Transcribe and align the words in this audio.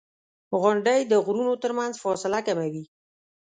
•غونډۍ 0.61 1.01
د 1.07 1.13
غرونو 1.25 1.53
ترمنځ 1.63 1.93
فاصله 2.03 2.39
کموي. 2.47 2.83